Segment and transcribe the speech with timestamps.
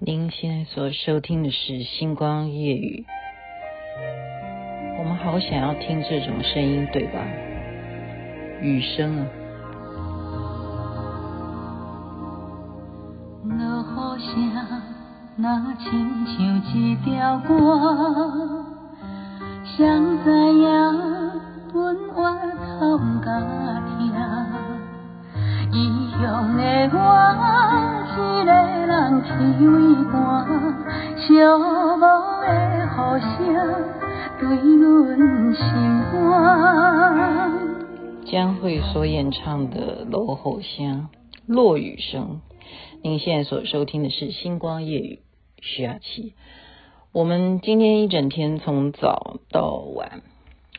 [0.00, 3.04] 您现在所收听的是《星光夜语》，
[5.00, 7.18] 我们好想要听这种声音，对吧？
[8.60, 9.26] 雨声啊。
[13.42, 14.52] 落雨声，
[15.34, 15.90] 那亲
[16.26, 18.64] 像一条歌，
[19.64, 19.84] 谁
[20.22, 20.64] 知影
[21.72, 22.38] 春晚
[22.78, 23.26] 透甲
[23.98, 24.14] 听，
[25.72, 26.62] 异乡的
[26.96, 26.98] 我。
[28.18, 29.28] 一个人体
[38.24, 41.08] 江蕙所演唱的《落雨声》，
[41.46, 42.40] 落雨声。
[43.02, 45.16] 您现在所收听的是《星光夜雨》，
[45.60, 46.34] 徐雅琪。
[47.12, 50.22] 我们今天一整天从早到晚，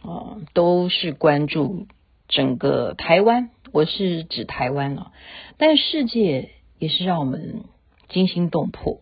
[0.02, 1.88] 啊，都是关注
[2.28, 3.50] 整个台湾。
[3.72, 5.12] 我是指台湾啊，
[5.58, 6.52] 但世界。
[6.80, 7.66] 也是让我们
[8.08, 9.02] 惊心动魄。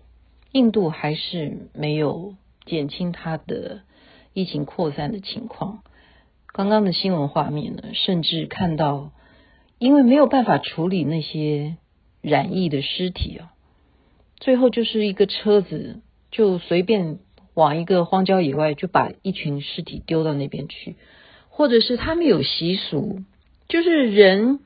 [0.52, 2.34] 印度还是没有
[2.66, 3.82] 减轻它的
[4.38, 5.82] 疫情扩散的情况。
[6.46, 9.12] 刚刚的新闻画面呢，甚至看到，
[9.80, 11.78] 因为没有办法处理那些
[12.22, 13.54] 染疫的尸体啊，
[14.38, 17.18] 最后就是一个车子就随便
[17.56, 20.96] 往一个荒郊野外就把一群尸体丢到那边去，
[21.50, 23.24] 或者是他们有习俗，
[23.68, 24.60] 就是人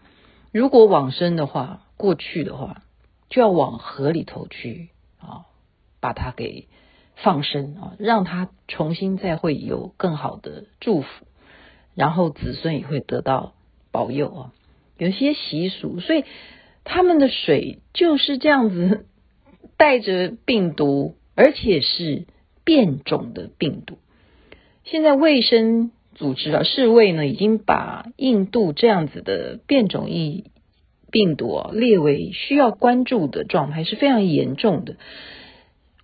[0.51, 2.83] 如果往生的话，过去的话。
[3.29, 5.47] 就要往河里头去啊，
[6.01, 6.67] 把它给
[7.15, 11.07] 放生啊，让他重新再会有更好的祝福，
[11.95, 13.53] 然后子孙也会得到
[13.91, 14.53] 保佑啊。
[14.97, 16.25] 有些习俗，所以
[16.83, 19.05] 他们的水就是这样子
[19.77, 22.25] 带着病毒，而且是
[22.63, 23.97] 变种的病毒。
[24.83, 30.45] 现在卫生组织啊，世卫呢已经把印度这样子的变种疫。
[31.11, 34.95] 病毒啊，列为需要关注的状态是非常严重的。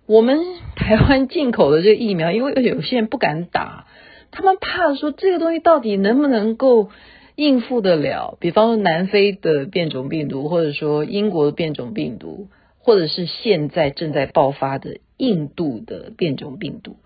[0.08, 0.38] 我们
[0.74, 3.86] 台湾进口的这个疫苗，因为有些人不敢打，
[4.30, 6.88] 他们怕说这个东西到底能不能够
[7.36, 8.38] 应付得了。
[8.40, 12.48] 比方说南非的变种病毒，或者说英国的变种病毒，
[12.78, 16.96] 或者是现在正在爆发的印度的变种病毒，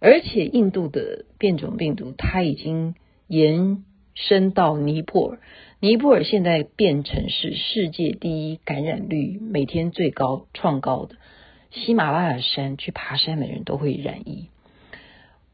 [0.00, 2.96] 而且印度的变种病毒它已经
[3.28, 3.84] 延
[4.16, 5.38] 伸到尼泊尔。
[5.78, 11.14] 尼泊尔现在变成是世界第一感染率每天最高创高的
[11.70, 14.48] 喜马拉雅山，去爬山的人都会染疫。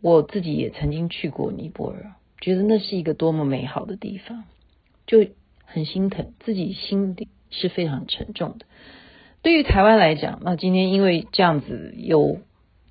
[0.00, 4.44] 我自己也曾经去过尼泊尔，觉得那是一个多么美好的地方，
[5.06, 5.26] 就
[5.64, 8.66] 很心疼，自己心里是非常沉重的。
[9.42, 12.40] 对于台湾来讲，那今天因为这样子有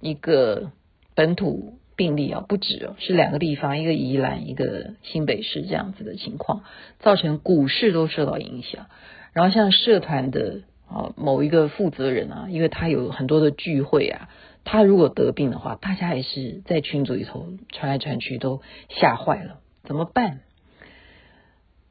[0.02, 0.72] 一个
[1.14, 1.80] 本土。
[1.98, 6.64] 病例啊，不止哦，是两个地方，一个宜兰，一个新北市这样子的情况，
[7.00, 8.88] 造成股市都受到影响。
[9.32, 14.30] 然后像社团的啊某一个负责人啊，因为他有很多的聚会啊，
[14.64, 20.40] 他如果得病的话，大家也是在群组里头传来传去，都吓坏了，怎么办？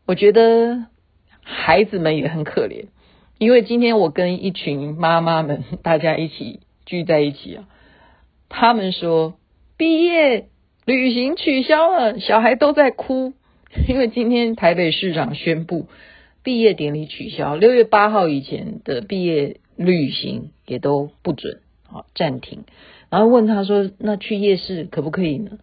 [0.06, 0.86] 我觉得
[1.42, 2.86] 孩子们也很可怜，
[3.38, 7.64] 因为今天我跟一群妈妈们大家一起聚在一起啊，
[8.48, 9.38] 他们说。
[9.76, 10.46] 毕业
[10.84, 13.32] 旅行取消了，小孩都在哭，
[13.88, 15.88] 因为今天台北市长宣布
[16.44, 22.64] 毕业典礼取消，六月八号以前的毕业旅行也都不准好，暂停。
[23.10, 25.58] 然后问他说：“那去夜市可不可以呢？”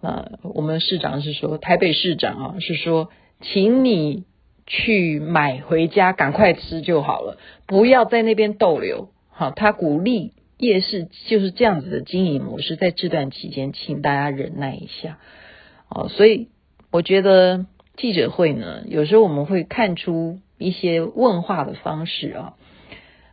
[0.00, 3.10] 啊，我们市长是说，台北市长啊是说，
[3.42, 4.24] 请你
[4.66, 7.36] 去买回家赶快吃就好了，
[7.66, 9.10] 不要在那边逗留。
[9.28, 10.32] 好，他鼓励。
[10.56, 15.18] 夜市就是这样子的经营模式，在这段期间，请大家忍耐一下
[15.88, 16.08] 哦。
[16.08, 16.48] 所以
[16.92, 17.66] 我觉得
[17.96, 22.54] 记者会呢，有时候我们会看出一些问话的方式啊，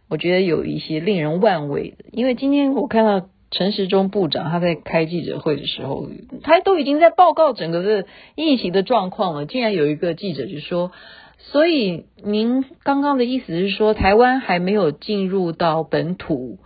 [0.09, 2.05] 我觉得有一些令人万味的。
[2.11, 6.07] 因为今天我看到陈时中部长他在开记者会的时候，
[6.43, 8.05] 他都已经在报告整个的
[8.35, 10.91] 疫情的状况了，竟然有一个记者就说
[11.37, 16.59] ：“所以您刚刚的意思是说，台湾还没有进入到本土？”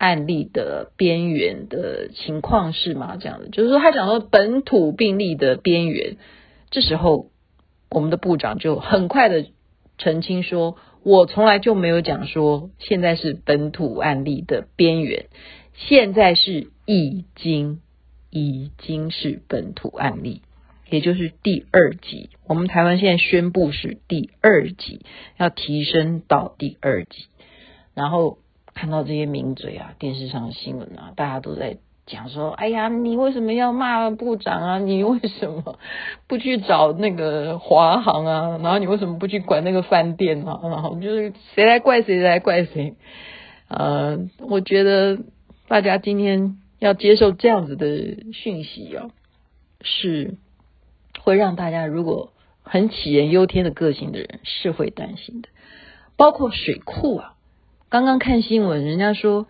[0.00, 3.18] 案例的边缘的情况是吗？
[3.20, 6.16] 这样的，就是说他讲说本土病例的边缘，
[6.70, 7.30] 这时候
[7.90, 9.46] 我们的部长就很快的
[9.98, 15.26] 澄清说，我从来就没有讲说现在是本土案例的边缘，
[15.74, 17.80] 现在是已经
[18.30, 20.42] 已经是本土案例，
[20.88, 22.30] 也就是第二级。
[22.46, 25.04] 我们台湾现在宣布是第二级，
[25.36, 27.26] 要提升到第二级，
[27.94, 28.38] 然后。
[28.72, 31.78] 看到这些名嘴啊，电视上的新闻啊，大家都在
[32.10, 34.78] 讲说：“哎呀，你为什么要骂部长啊？
[34.82, 35.78] 你为什么
[36.26, 38.58] 不去找那个华航啊？
[38.62, 40.60] 然后你为什么不去管那个饭店啊？
[40.64, 42.94] 然后就是谁来怪谁，来怪谁
[43.68, 45.18] 呃，我觉得
[45.68, 49.10] 大家今天要接受这样子的讯息哦，
[49.80, 50.34] 是
[51.20, 55.48] 会让大家如果很杞人忧天的个性的人是会担心的，
[56.16, 57.34] 包括水库啊。
[57.88, 59.46] 刚刚看新闻，人家说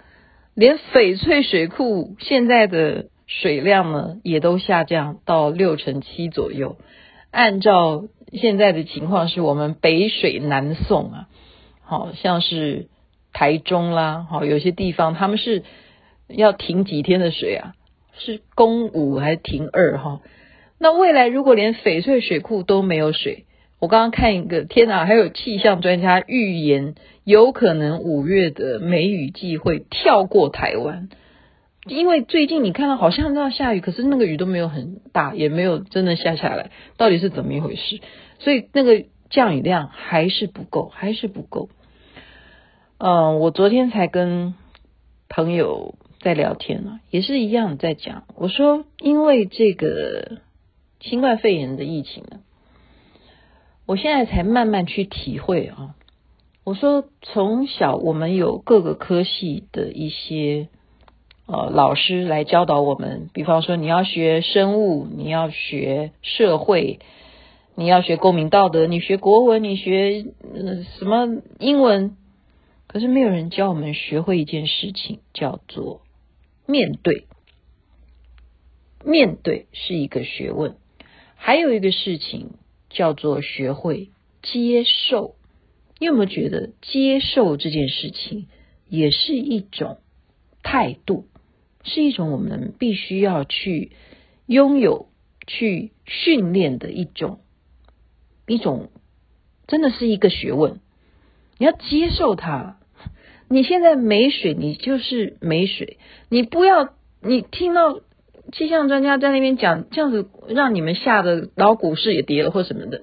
[0.55, 6.77] 连翡翠水库现在的水量呢也都下降到六成七左右。
[7.31, 11.29] 按照现在的情况，是我们北水南送啊，
[11.83, 12.89] 好像是
[13.33, 15.63] 台中啦，好有些地方他们是
[16.29, 17.75] 要停几天的水啊，
[18.19, 20.21] 是供五还是停二哈？
[20.79, 23.45] 那未来如果连翡翠水库都没有水，
[23.79, 25.07] 我刚刚看一个，天哪！
[25.07, 26.95] 还有气象专家预言，
[27.31, 31.09] 有可能五月的梅雨季会跳过台湾，
[31.87, 38.01] 因为最近你看到好像都要下雨，可是那个雨都没有很大，也没有真的下下来，到底是怎么一回事？
[38.41, 41.69] 所以那个降雨量还是不够，还是不够。
[42.99, 44.55] 嗯，我昨天才跟
[45.29, 50.39] 朋友在聊天呢，也是一样在讲，我说因为这个
[51.01, 52.41] 新冠肺炎的疫情呢。
[53.87, 55.97] 我现在才慢慢去体会啊！
[56.65, 60.69] 我说，从小我们有各个科系的一些
[61.47, 67.01] 呃老师来教导我们，比方说你要学生物，你要学社会，
[67.75, 72.17] 你要学公民道德，你学国文，你学呃什么英文，
[72.87, 76.03] 可是没有人教我们学会一件事情，叫做
[76.67, 77.27] 面对。
[79.05, 80.77] 面对是一个学问，
[81.37, 82.51] 还有一个事情。
[82.93, 84.11] 叫做学会
[84.43, 85.37] 接受，
[86.01, 88.49] 你有没有觉得接受这件事情
[88.89, 89.99] 也是一种
[90.65, 91.27] 态度，
[91.85, 93.93] 是一种我们必须要去
[94.47, 95.07] 拥有、
[95.47, 97.39] 去训练的一种
[98.49, 98.91] 一种，
[99.69, 100.81] 真的是一个学问。
[101.59, 102.79] 你要接受它。
[103.49, 105.99] 你现在没水，你就是没水。
[106.29, 108.01] 你不要，你听到。
[108.53, 113.03] 气象专家在那边讲，这样子让你们吓得，然后股市也跌了或什么的，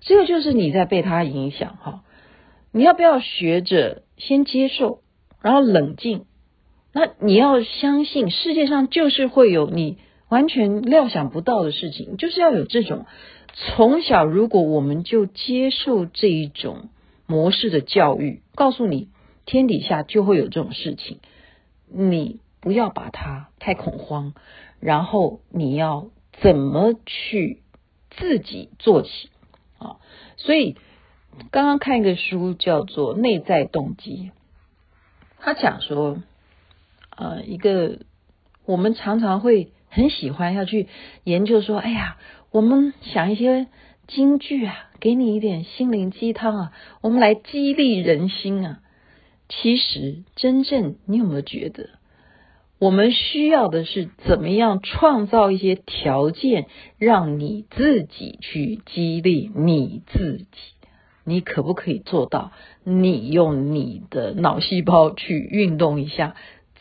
[0.00, 2.02] 这个就是你在被他影响哈。
[2.78, 5.00] 你要不要学着先接受，
[5.42, 6.26] 然后冷静？
[6.92, 9.98] 那你要相信世界上就是会有你
[10.28, 13.06] 完全料想不到的事情，就是要有这种
[13.52, 16.90] 从小如果我们就接受这一种
[17.26, 19.08] 模式的教育，告诉你
[19.44, 21.18] 天底下就会有这种事情，
[21.92, 24.34] 你不要把它太恐慌。
[24.78, 26.10] 然后你要
[26.40, 27.60] 怎么去
[28.10, 29.30] 自己做起
[29.78, 29.96] 啊？
[30.36, 30.76] 所以
[31.50, 34.30] 刚刚看一个书叫做《内在动机》，
[35.40, 36.22] 他讲说，
[37.16, 38.00] 呃，一个
[38.66, 40.88] 我们常常会很喜欢要去
[41.24, 42.18] 研究说，哎呀，
[42.50, 43.66] 我们想一些
[44.06, 48.80] 金句啊，给你一点心灵鸡汤啊，我们来激励人心啊。
[49.48, 51.90] 其实真正你有没有觉得？
[52.78, 60.46] 我们需要的是怎么样创造一些条件，让你自己去激励你自己？
[61.28, 62.52] 你可不可以做到？
[62.84, 66.34] 你用你的脑细胞去运动一下，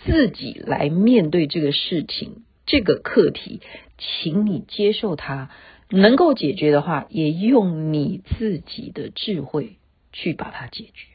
[0.05, 3.61] 自己来面对这个事情、这个课题，
[3.97, 5.49] 请你接受它。
[5.89, 9.77] 能够解决的话，也用你自己的智慧
[10.11, 11.07] 去把它解决。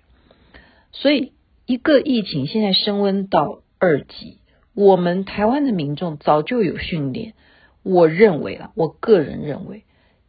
[0.92, 1.32] 所以，
[1.66, 4.38] 一个疫情现在升温到二级。
[4.74, 7.34] 我们台湾的民众早就有训练，
[7.82, 9.84] 我认为啊，我个人认为，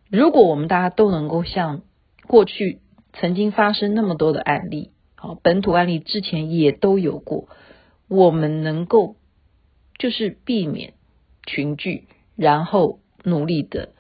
[0.10, 1.82] 如果我们大家都能够像
[2.28, 2.82] 过去
[3.14, 7.48] 曾经发生那么多的案例，好，本土案例之前也都有过，
[8.08, 9.16] 我们能够
[9.98, 10.94] 就是避免
[11.46, 13.94] 群聚，然后努力的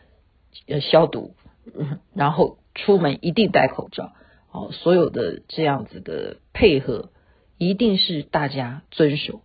[0.67, 1.35] 呃消毒，
[2.13, 4.13] 然后出门一定戴口罩，
[4.49, 7.11] 好，所有的这样子的配合
[7.57, 9.41] 一定是大家遵守。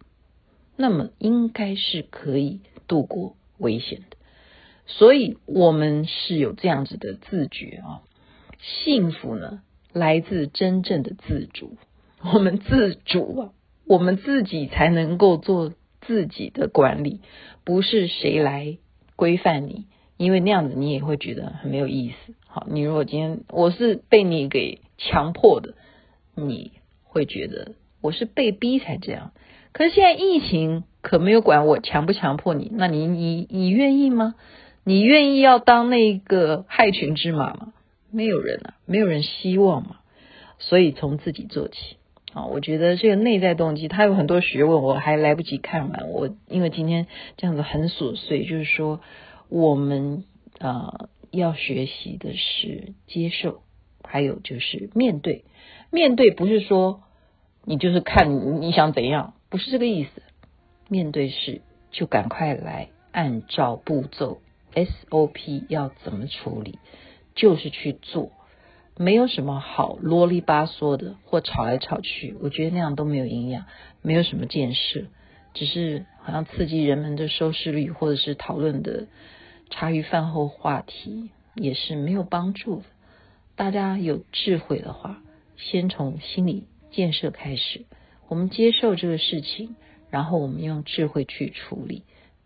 [0.77, 4.17] 那么应该是可以度过危险的，
[4.87, 8.03] 所以我们是有这样子的自觉啊。
[8.59, 9.63] 幸福呢，
[9.93, 11.77] 来自真正的自主。
[12.33, 13.51] 我们自主啊，
[13.87, 17.21] 我们自己才能够做自己的管理，
[17.65, 18.79] 不是谁来
[19.15, 19.87] 规范你，
[20.17, 22.35] 因为那样子你也会觉得很没有意思。
[22.47, 25.75] 好，你如果今天我是被你给强迫的，
[26.35, 26.73] 你
[27.05, 29.33] 会觉得我是被逼才这样。
[29.73, 34.35] 可是现在疫情可没有管我强不强迫你，那你你你愿意吗？
[34.83, 37.73] 你愿意要当那个害群之马吗？
[38.11, 40.01] 没有人啊，没有人希望嘛。
[40.59, 41.97] 所以从自己做起
[42.33, 46.09] 啊，我觉得这个内在动机它有很多学问，我还来不及看完。
[46.11, 49.01] 我因为今天这样子很琐碎，就是说
[49.49, 50.25] 我们
[50.59, 53.63] 啊、要学习的是接受，
[54.03, 55.45] 还有就是面对。
[55.91, 57.03] 面对不是说。
[57.65, 60.23] 你就是看你想怎样，不是这个意思。
[60.89, 61.61] 面对是
[61.91, 64.41] 就赶快来，按照步骤
[64.75, 66.79] SOP 要怎么处理，
[67.39, 68.33] 就是去做，
[68.97, 73.67] 没有什么好啰里吧嗦的或吵来吵去，我觉得那样都没有营养，
[74.03, 75.05] 没有什么建设，
[75.55, 79.07] 只是好像刺激人们的收视率或者是讨论的
[79.71, 82.85] 茶余饭后话题，也是没有帮助的。
[83.55, 85.23] 大家有智慧的话，
[85.57, 87.85] 先从心理建设开始，
[88.27, 89.77] 我们接受这个事情，
[90.11, 92.03] 然后我们用智慧去处理，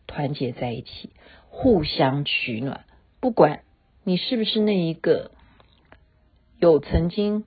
[0.06, 1.08] 团结在一起，
[1.48, 2.84] 互相取暖。
[3.20, 3.62] 不管
[4.04, 5.30] 你是不是那一个
[6.58, 7.44] 有曾经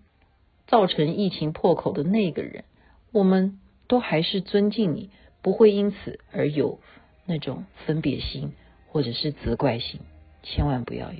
[0.68, 2.64] 造成疫情破口的那个人，
[3.12, 5.10] 我们都还是尊敬你，
[5.42, 6.80] 不会因此而有
[7.26, 8.54] 那种分别心
[8.88, 10.00] 或者是责怪心，
[10.44, 11.20] 千万不要有。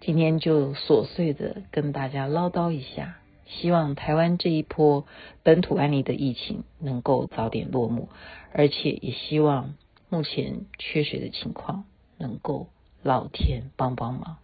[0.00, 3.18] 今天就琐碎的跟大家唠叨一下。
[3.46, 5.06] 希望台湾这一波
[5.44, 8.08] 本土案例的疫情能够早点落幕，
[8.52, 9.74] 而且也希望
[10.08, 11.84] 目前缺水的情况
[12.18, 12.66] 能够
[13.06, 14.36] 老天帮帮忙，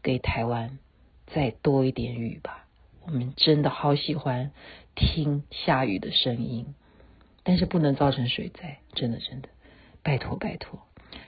[0.00, 0.78] 给台湾
[1.26, 2.64] 再多一点雨吧。
[3.04, 4.52] 我们真的好喜欢
[4.94, 6.74] 听下雨的声音，
[7.42, 9.48] 但是不能造成水灾，真的真的，
[10.04, 10.78] 拜托拜托，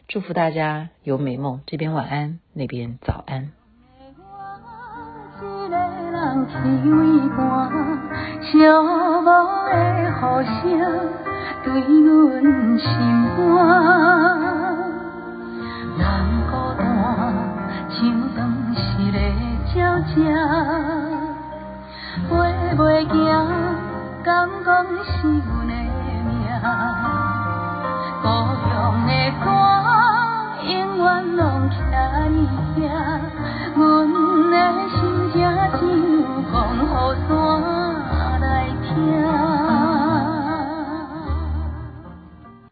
[0.06, 1.60] 祝福大家有美梦。
[1.66, 3.50] 这边晚安，那边早安。
[22.28, 22.32] 飞
[22.76, 23.14] 袂行，
[24.22, 24.66] 敢讲
[25.04, 25.72] 是阮的
[26.24, 26.32] 命。
[28.22, 28.24] 故
[28.68, 28.70] 乡
[29.06, 29.10] 的
[29.44, 29.46] 歌，
[30.64, 32.36] 永远拢徛呢
[32.74, 32.76] 听。
[33.76, 33.80] 阮
[34.50, 34.54] 的
[34.88, 34.96] 心
[35.32, 35.34] 声
[35.78, 35.80] 只
[36.12, 36.18] 有
[36.50, 36.84] 风雨
[37.28, 37.30] 山
[38.40, 38.44] 来
[38.82, 39.35] 听。